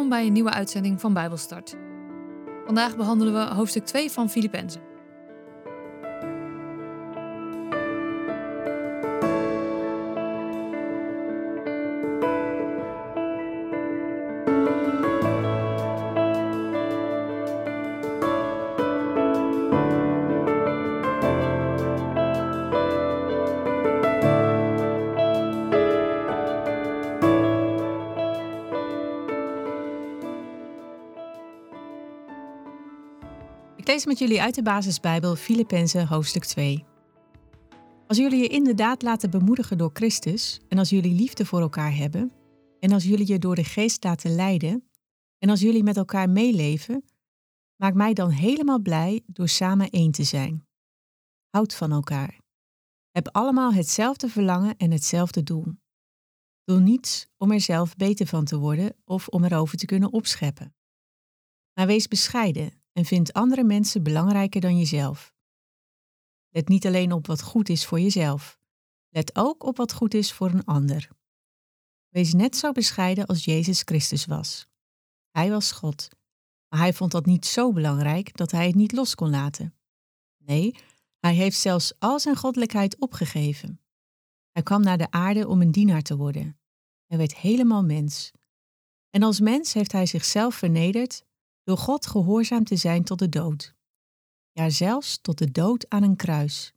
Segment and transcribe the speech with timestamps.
[0.00, 1.76] Welkom bij een nieuwe uitzending van Bijbelstart.
[2.66, 4.89] Vandaag behandelen we hoofdstuk 2 van Filippenzen.
[33.90, 36.84] Ik lees met jullie uit de basisbijbel Filippenzen hoofdstuk 2.
[38.06, 42.32] Als jullie je inderdaad laten bemoedigen door Christus en als jullie liefde voor elkaar hebben
[42.80, 44.90] en als jullie je door de geest laten leiden
[45.38, 47.04] en als jullie met elkaar meeleven,
[47.76, 50.66] maak mij dan helemaal blij door samen één te zijn.
[51.48, 52.40] Houd van elkaar.
[53.10, 55.66] Heb allemaal hetzelfde verlangen en hetzelfde doel.
[56.64, 60.74] Doe niets om er zelf beter van te worden of om erover te kunnen opscheppen.
[61.74, 65.34] Maar wees bescheiden en vind andere mensen belangrijker dan jezelf.
[66.48, 68.58] Let niet alleen op wat goed is voor jezelf,
[69.08, 71.08] let ook op wat goed is voor een ander.
[72.08, 74.66] Wees net zo bescheiden als Jezus Christus was.
[75.30, 76.08] Hij was God,
[76.68, 79.74] maar hij vond dat niet zo belangrijk dat hij het niet los kon laten.
[80.36, 80.74] Nee,
[81.18, 83.80] hij heeft zelfs al zijn goddelijkheid opgegeven.
[84.50, 86.58] Hij kwam naar de aarde om een dienaar te worden.
[87.06, 88.30] Hij werd helemaal mens.
[89.10, 91.28] En als mens heeft hij zichzelf vernederd
[91.70, 93.74] door God gehoorzaam te zijn tot de dood.
[94.52, 96.72] Ja, zelfs tot de dood aan een kruis.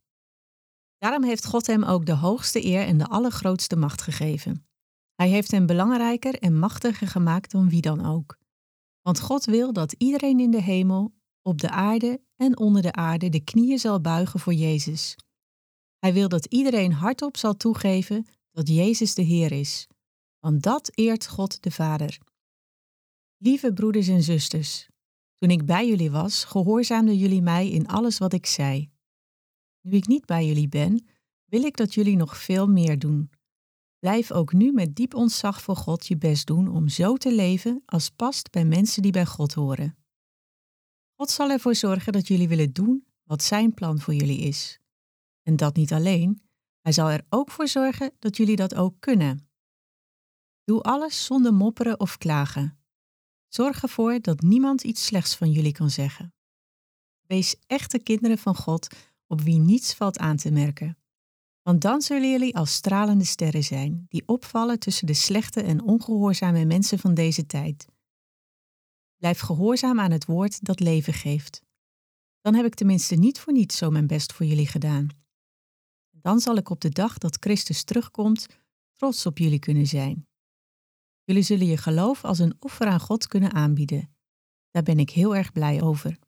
[0.98, 4.66] Daarom heeft God hem ook de hoogste eer en de allergrootste macht gegeven.
[5.14, 8.38] Hij heeft hem belangrijker en machtiger gemaakt dan wie dan ook.
[9.02, 13.28] Want God wil dat iedereen in de hemel, op de aarde en onder de aarde
[13.28, 15.16] de knieën zal buigen voor Jezus.
[15.98, 19.86] Hij wil dat iedereen hardop zal toegeven dat Jezus de Heer is,
[20.38, 22.18] want dat eert God de Vader.
[23.44, 24.88] Lieve broeders en zusters,
[25.34, 28.90] toen ik bij jullie was, gehoorzaamden jullie mij in alles wat ik zei.
[29.80, 31.06] Nu ik niet bij jullie ben,
[31.44, 33.30] wil ik dat jullie nog veel meer doen.
[33.98, 37.82] Blijf ook nu met diep ontzag voor God je best doen om zo te leven
[37.86, 39.96] als past bij mensen die bij God horen.
[41.14, 44.80] God zal ervoor zorgen dat jullie willen doen wat Zijn plan voor jullie is.
[45.42, 46.42] En dat niet alleen,
[46.80, 49.48] Hij zal er ook voor zorgen dat jullie dat ook kunnen.
[50.64, 52.83] Doe alles zonder mopperen of klagen.
[53.54, 56.34] Zorg ervoor dat niemand iets slechts van jullie kan zeggen.
[57.26, 60.98] Wees echte kinderen van God op wie niets valt aan te merken.
[61.62, 66.64] Want dan zullen jullie als stralende sterren zijn, die opvallen tussen de slechte en ongehoorzame
[66.64, 67.86] mensen van deze tijd.
[69.16, 71.62] Blijf gehoorzaam aan het woord dat leven geeft.
[72.40, 75.08] Dan heb ik tenminste niet voor niets zo mijn best voor jullie gedaan.
[76.10, 78.46] Dan zal ik op de dag dat Christus terugkomt
[78.92, 80.26] trots op jullie kunnen zijn.
[81.24, 84.16] Jullie zullen je geloof als een offer aan God kunnen aanbieden.
[84.70, 86.18] Daar ben ik heel erg blij over.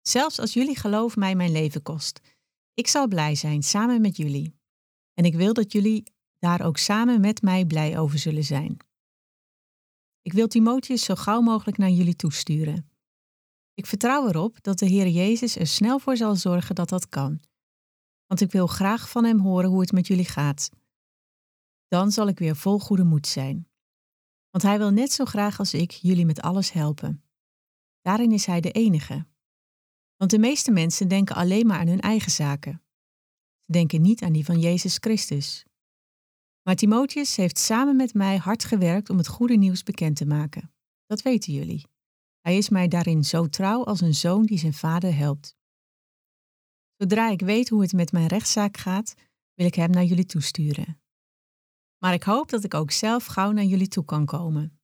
[0.00, 2.20] Zelfs als jullie geloof mij mijn leven kost.
[2.74, 4.58] Ik zal blij zijn samen met jullie.
[5.14, 8.76] En ik wil dat jullie daar ook samen met mij blij over zullen zijn.
[10.22, 12.90] Ik wil Timotheus zo gauw mogelijk naar jullie toesturen.
[13.74, 17.40] Ik vertrouw erop dat de Heer Jezus er snel voor zal zorgen dat dat kan.
[18.26, 20.70] Want ik wil graag van Hem horen hoe het met jullie gaat.
[21.88, 23.69] Dan zal ik weer vol goede moed zijn.
[24.50, 27.24] Want hij wil net zo graag als ik jullie met alles helpen.
[28.00, 29.26] Daarin is hij de enige.
[30.16, 32.82] Want de meeste mensen denken alleen maar aan hun eigen zaken.
[33.60, 35.64] Ze denken niet aan die van Jezus Christus.
[36.62, 40.72] Maar Timotheus heeft samen met mij hard gewerkt om het goede nieuws bekend te maken.
[41.06, 41.86] Dat weten jullie.
[42.40, 45.56] Hij is mij daarin zo trouw als een zoon die zijn vader helpt.
[46.96, 49.14] Zodra ik weet hoe het met mijn rechtszaak gaat,
[49.54, 50.99] wil ik hem naar jullie toesturen.
[52.00, 54.80] Maar ik hoop dat ik ook zelf gauw naar jullie toe kan komen.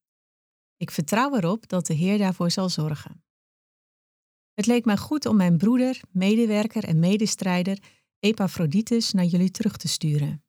[0.76, 3.24] Ik vertrouw erop dat de Heer daarvoor zal zorgen.
[4.52, 7.78] Het leek mij goed om mijn broeder, medewerker en medestrijder
[8.18, 10.44] Epaphroditus naar jullie terug te sturen.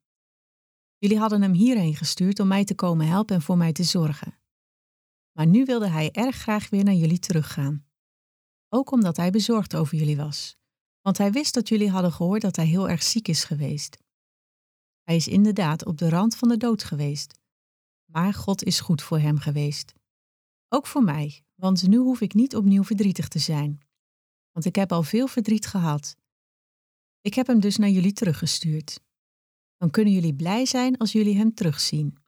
[0.98, 4.38] Jullie hadden hem hierheen gestuurd om mij te komen helpen en voor mij te zorgen.
[5.32, 7.86] Maar nu wilde hij erg graag weer naar jullie teruggaan.
[8.68, 10.56] Ook omdat hij bezorgd over jullie was,
[11.00, 13.98] want hij wist dat jullie hadden gehoord dat hij heel erg ziek is geweest.
[15.08, 17.38] Hij is inderdaad op de rand van de dood geweest.
[18.04, 19.94] Maar God is goed voor hem geweest.
[20.68, 23.80] Ook voor mij, want nu hoef ik niet opnieuw verdrietig te zijn.
[24.52, 26.16] Want ik heb al veel verdriet gehad.
[27.20, 29.00] Ik heb hem dus naar jullie teruggestuurd.
[29.76, 32.18] Dan kunnen jullie blij zijn als jullie hem terugzien.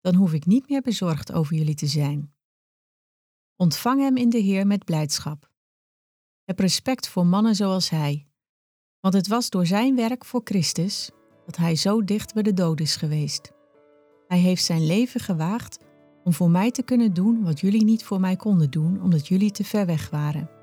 [0.00, 2.34] Dan hoef ik niet meer bezorgd over jullie te zijn.
[3.56, 5.50] Ontvang hem in de Heer met blijdschap.
[6.44, 8.26] Heb respect voor mannen zoals hij,
[9.00, 11.10] want het was door zijn werk voor Christus
[11.46, 13.52] dat hij zo dicht bij de dood is geweest.
[14.28, 15.78] Hij heeft zijn leven gewaagd
[16.24, 19.50] om voor mij te kunnen doen wat jullie niet voor mij konden doen omdat jullie
[19.50, 20.55] te ver weg waren.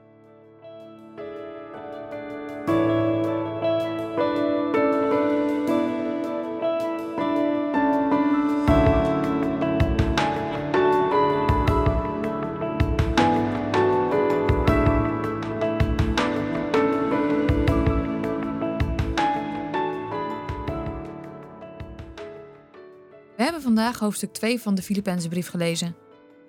[23.63, 25.95] Vandaag hoofdstuk 2 van de Filippenzenbrief gelezen.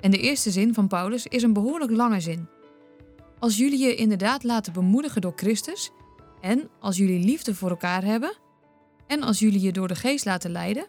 [0.01, 2.49] En de eerste zin van Paulus is een behoorlijk lange zin.
[3.39, 5.91] Als jullie je inderdaad laten bemoedigen door Christus,
[6.41, 8.37] en als jullie liefde voor elkaar hebben,
[9.07, 10.87] en als jullie je door de geest laten leiden,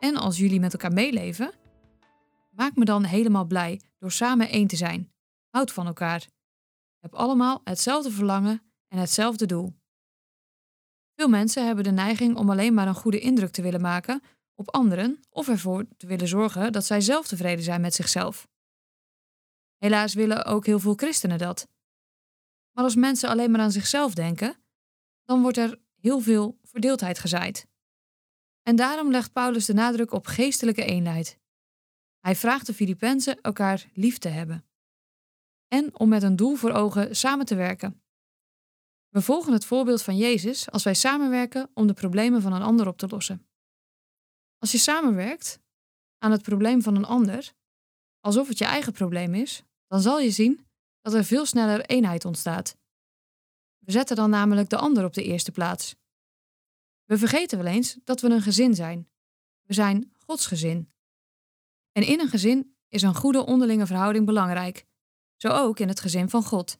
[0.00, 1.50] en als jullie met elkaar meeleven,
[2.50, 5.12] maak me dan helemaal blij door samen één te zijn.
[5.50, 6.26] Houd van elkaar.
[7.00, 9.74] Heb allemaal hetzelfde verlangen en hetzelfde doel.
[11.14, 14.22] Veel mensen hebben de neiging om alleen maar een goede indruk te willen maken
[14.58, 18.48] op anderen of ervoor te willen zorgen dat zij zelf tevreden zijn met zichzelf.
[19.76, 21.68] Helaas willen ook heel veel christenen dat.
[22.72, 24.56] Maar als mensen alleen maar aan zichzelf denken,
[25.24, 27.66] dan wordt er heel veel verdeeldheid gezaaid.
[28.62, 31.38] En daarom legt Paulus de nadruk op geestelijke eenheid.
[32.20, 34.64] Hij vraagt de Filippenzen elkaar lief te hebben.
[35.68, 38.02] En om met een doel voor ogen samen te werken.
[39.08, 42.86] We volgen het voorbeeld van Jezus als wij samenwerken om de problemen van een ander
[42.86, 43.47] op te lossen.
[44.58, 45.60] Als je samenwerkt
[46.18, 47.52] aan het probleem van een ander,
[48.20, 50.66] alsof het je eigen probleem is, dan zal je zien
[51.00, 52.76] dat er veel sneller eenheid ontstaat.
[53.78, 55.94] We zetten dan namelijk de ander op de eerste plaats.
[57.04, 59.08] We vergeten wel eens dat we een gezin zijn.
[59.62, 60.92] We zijn Gods gezin.
[61.92, 64.86] En in een gezin is een goede onderlinge verhouding belangrijk,
[65.36, 66.78] zo ook in het gezin van God.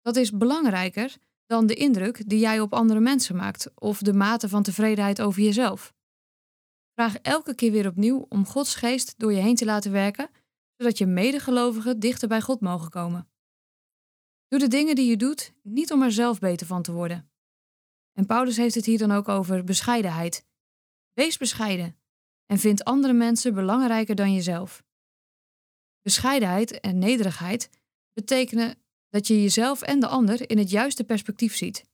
[0.00, 1.16] Dat is belangrijker
[1.48, 5.42] dan de indruk die jij op andere mensen maakt of de mate van tevredenheid over
[5.42, 5.94] jezelf.
[6.94, 10.30] Vraag elke keer weer opnieuw om Gods geest door je heen te laten werken,
[10.76, 13.28] zodat je medegelovigen dichter bij God mogen komen.
[14.48, 17.30] Doe de dingen die je doet niet om er zelf beter van te worden.
[18.12, 20.46] En Paulus heeft het hier dan ook over bescheidenheid.
[21.12, 21.98] Wees bescheiden
[22.46, 24.84] en vind andere mensen belangrijker dan jezelf.
[26.02, 27.70] Bescheidenheid en nederigheid
[28.12, 31.84] betekenen dat je jezelf en de ander in het juiste perspectief ziet.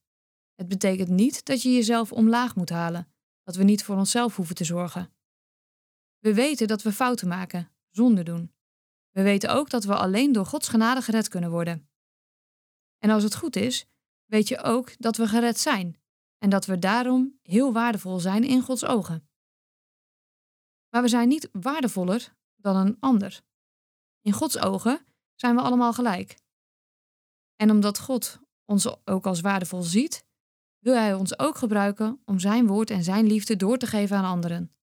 [0.55, 3.13] Het betekent niet dat je jezelf omlaag moet halen,
[3.43, 5.13] dat we niet voor onszelf hoeven te zorgen.
[6.19, 8.53] We weten dat we fouten maken, zonde doen.
[9.11, 11.89] We weten ook dat we alleen door Gods genade gered kunnen worden.
[12.99, 13.87] En als het goed is,
[14.25, 16.01] weet je ook dat we gered zijn
[16.39, 19.29] en dat we daarom heel waardevol zijn in Gods ogen.
[20.89, 23.43] Maar we zijn niet waardevoller dan een ander.
[24.21, 26.37] In Gods ogen zijn we allemaal gelijk.
[27.65, 30.27] En omdat God ons ook als waardevol ziet,
[30.79, 34.25] wil Hij ons ook gebruiken om Zijn woord en Zijn liefde door te geven aan
[34.25, 34.75] anderen.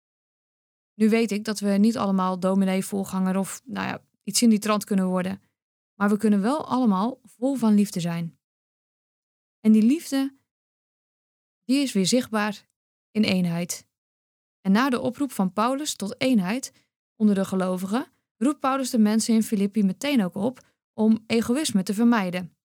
[0.94, 4.84] Nu weet ik dat we niet allemaal dominee-volganger of nou ja, iets in die trant
[4.84, 5.42] kunnen worden,
[5.96, 8.40] maar we kunnen wel allemaal vol van liefde zijn.
[9.60, 10.38] En die liefde,
[11.64, 12.68] die is weer zichtbaar
[13.12, 13.88] in eenheid.
[14.62, 16.74] En na de oproep van Paulus tot eenheid
[17.16, 20.60] onder de gelovigen, roept Paulus de mensen in Filippi meteen ook op
[20.94, 22.56] om egoïsme te vermijden.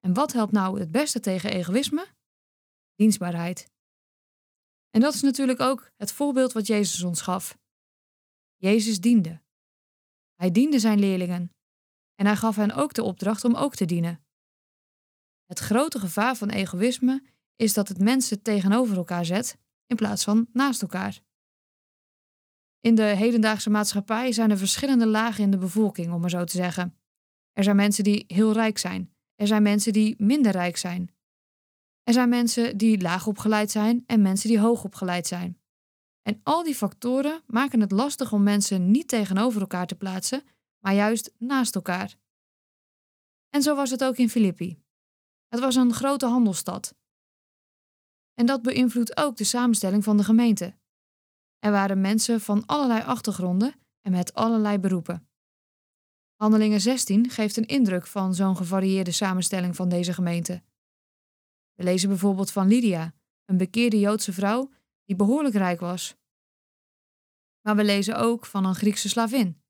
[0.00, 2.06] En wat helpt nou het beste tegen egoïsme?
[2.94, 3.70] Dienstbaarheid.
[4.90, 7.58] En dat is natuurlijk ook het voorbeeld wat Jezus ons gaf.
[8.56, 9.42] Jezus diende.
[10.34, 11.54] Hij diende zijn leerlingen
[12.14, 14.24] en hij gaf hen ook de opdracht om ook te dienen.
[15.44, 17.22] Het grote gevaar van egoïsme
[17.56, 21.20] is dat het mensen tegenover elkaar zet in plaats van naast elkaar.
[22.80, 26.56] In de hedendaagse maatschappij zijn er verschillende lagen in de bevolking, om maar zo te
[26.56, 26.98] zeggen.
[27.52, 31.14] Er zijn mensen die heel rijk zijn er zijn mensen die minder rijk zijn.
[32.02, 35.60] Er zijn mensen die laag opgeleid zijn en mensen die hoog opgeleid zijn.
[36.22, 40.42] En al die factoren maken het lastig om mensen niet tegenover elkaar te plaatsen,
[40.78, 42.16] maar juist naast elkaar.
[43.48, 44.82] En zo was het ook in Filippi.
[45.48, 46.94] Het was een grote handelsstad.
[48.34, 50.76] En dat beïnvloedt ook de samenstelling van de gemeente.
[51.58, 55.29] Er waren mensen van allerlei achtergronden en met allerlei beroepen.
[56.40, 60.62] Handelingen 16 geeft een indruk van zo'n gevarieerde samenstelling van deze gemeente.
[61.74, 64.70] We lezen bijvoorbeeld van Lydia, een bekeerde Joodse vrouw
[65.04, 66.16] die behoorlijk rijk was.
[67.60, 69.62] Maar we lezen ook van een Griekse slavin.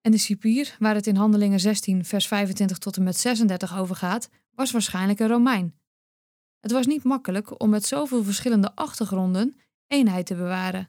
[0.00, 3.96] En de cipier, waar het in Handelingen 16, vers 25 tot en met 36 over
[3.96, 5.78] gaat, was waarschijnlijk een Romein.
[6.60, 10.88] Het was niet makkelijk om met zoveel verschillende achtergronden eenheid te bewaren.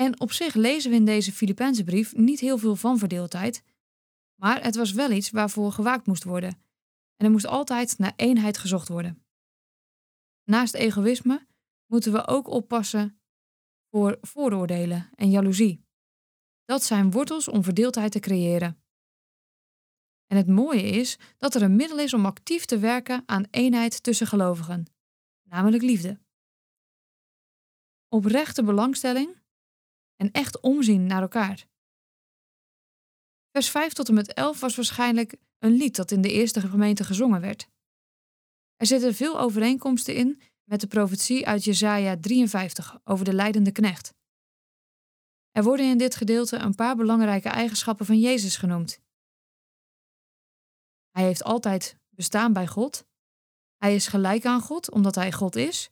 [0.00, 3.62] En op zich lezen we in deze Filipijnse brief niet heel veel van verdeeldheid,
[4.34, 6.62] maar het was wel iets waarvoor gewaakt moest worden.
[7.16, 9.24] En er moest altijd naar eenheid gezocht worden.
[10.44, 11.46] Naast egoïsme
[11.86, 13.20] moeten we ook oppassen
[13.90, 15.84] voor vooroordelen en jaloezie.
[16.64, 18.82] Dat zijn wortels om verdeeldheid te creëren.
[20.26, 24.02] En het mooie is dat er een middel is om actief te werken aan eenheid
[24.02, 24.86] tussen gelovigen,
[25.42, 26.20] namelijk liefde.
[28.08, 29.46] Oprechte belangstelling
[30.20, 31.66] en echt omzien naar elkaar.
[33.50, 37.04] Vers 5 tot en met 11 was waarschijnlijk een lied dat in de eerste gemeente
[37.04, 37.68] gezongen werd.
[38.76, 44.14] Er zitten veel overeenkomsten in met de profetie uit Jesaja 53 over de leidende knecht.
[45.50, 49.00] Er worden in dit gedeelte een paar belangrijke eigenschappen van Jezus genoemd.
[51.10, 53.06] Hij heeft altijd bestaan bij God.
[53.76, 55.90] Hij is gelijk aan God omdat hij God is.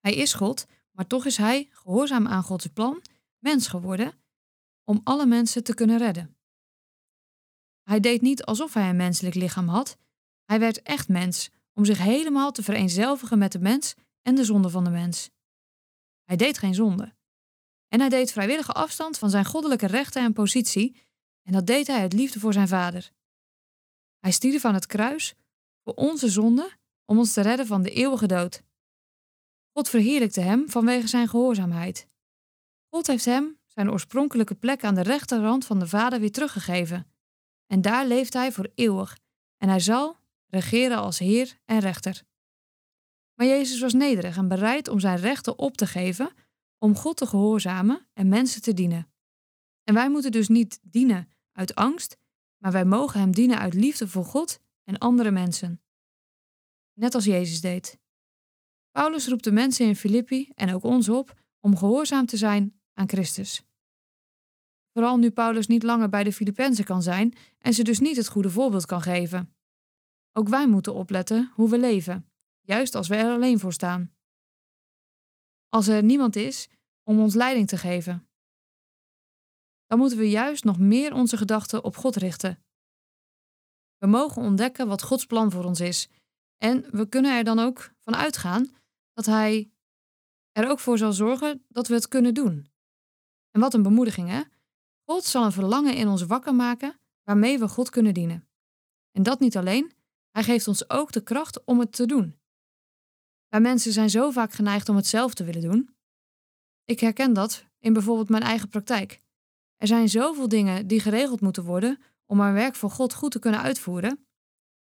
[0.00, 3.02] Hij is God, maar toch is hij, gehoorzaam aan Gods plan,
[3.38, 4.20] mens geworden
[4.84, 6.36] om alle mensen te kunnen redden.
[7.82, 9.98] Hij deed niet alsof hij een menselijk lichaam had.
[10.44, 14.70] Hij werd echt mens om zich helemaal te vereenzelvigen met de mens en de zonde
[14.70, 15.30] van de mens.
[16.24, 17.14] Hij deed geen zonde.
[17.88, 21.02] En hij deed vrijwillige afstand van zijn goddelijke rechten en positie,
[21.42, 23.12] en dat deed hij uit liefde voor zijn vader.
[24.18, 25.34] Hij stierf aan het kruis
[25.84, 28.62] voor onze zonde om ons te redden van de eeuwige dood.
[29.72, 32.08] God verheerlijkte hem vanwege zijn gehoorzaamheid.
[32.96, 37.06] God heeft hem zijn oorspronkelijke plek aan de rechterrand van de Vader weer teruggegeven.
[37.66, 39.18] En daar leeft hij voor eeuwig,
[39.56, 42.22] en hij zal regeren als Heer en Rechter.
[43.34, 46.30] Maar Jezus was nederig en bereid om zijn rechten op te geven,
[46.78, 49.12] om God te gehoorzamen en mensen te dienen.
[49.82, 52.16] En wij moeten dus niet dienen uit angst,
[52.56, 55.82] maar wij mogen Hem dienen uit liefde voor God en andere mensen.
[56.92, 57.98] Net als Jezus deed.
[58.90, 63.08] Paulus roept de mensen in Filippi en ook ons op om gehoorzaam te zijn aan
[63.08, 63.62] Christus.
[64.92, 68.28] Vooral nu Paulus niet langer bij de Filippenzen kan zijn en ze dus niet het
[68.28, 69.54] goede voorbeeld kan geven.
[70.32, 74.14] Ook wij moeten opletten hoe we leven, juist als we er alleen voor staan.
[75.68, 76.68] Als er niemand is
[77.02, 78.28] om ons leiding te geven,
[79.86, 82.64] dan moeten we juist nog meer onze gedachten op God richten.
[83.98, 86.08] We mogen ontdekken wat Gods plan voor ons is
[86.56, 88.74] en we kunnen er dan ook van uitgaan
[89.12, 89.70] dat Hij
[90.52, 92.74] er ook voor zal zorgen dat we het kunnen doen.
[93.56, 94.42] En wat een bemoediging, hè?
[95.04, 98.48] God zal een verlangen in ons wakker maken waarmee we God kunnen dienen.
[99.12, 99.92] En dat niet alleen,
[100.30, 102.38] hij geeft ons ook de kracht om het te doen.
[103.48, 105.96] Wij mensen zijn zo vaak geneigd om het zelf te willen doen.
[106.84, 109.22] Ik herken dat in bijvoorbeeld mijn eigen praktijk.
[109.76, 113.38] Er zijn zoveel dingen die geregeld moeten worden om mijn werk voor God goed te
[113.38, 114.26] kunnen uitvoeren.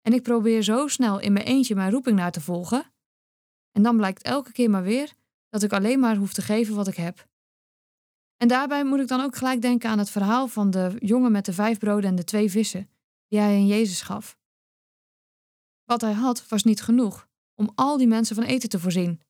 [0.00, 2.92] En ik probeer zo snel in mijn eentje mijn roeping naar te volgen.
[3.70, 5.12] En dan blijkt elke keer maar weer
[5.48, 7.30] dat ik alleen maar hoef te geven wat ik heb.
[8.42, 11.44] En daarbij moet ik dan ook gelijk denken aan het verhaal van de jongen met
[11.44, 12.90] de vijf broden en de twee vissen,
[13.28, 14.38] die hij aan Jezus gaf.
[15.84, 19.20] Wat hij had was niet genoeg om al die mensen van eten te voorzien.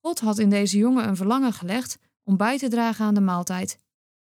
[0.00, 3.78] God had in deze jongen een verlangen gelegd om bij te dragen aan de maaltijd.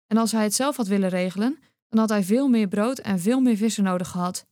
[0.06, 3.20] En als hij het zelf had willen regelen, dan had hij veel meer brood en
[3.20, 4.46] veel meer vissen nodig gehad.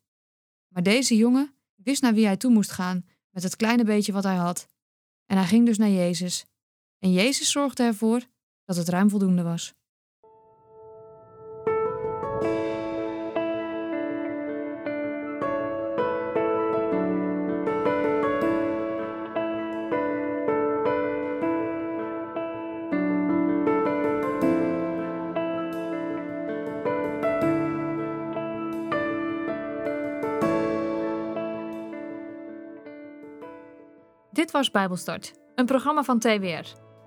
[0.68, 4.24] Maar deze jongen wist naar wie hij toe moest gaan met het kleine beetje wat
[4.24, 4.66] hij had.
[5.26, 6.44] En hij ging dus naar Jezus.
[6.98, 8.32] En Jezus zorgde ervoor
[8.64, 9.74] dat het ruim voldoende was.
[34.30, 36.83] Dit was Bijbelstart, een programma van TWR.